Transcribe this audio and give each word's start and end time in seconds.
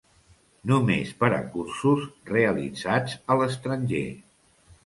Només 0.71 1.11
per 1.19 1.29
a 1.39 1.41
cursos 1.57 2.09
realitzats 2.31 3.17
a 3.35 3.41
l'estranger. 3.43 4.05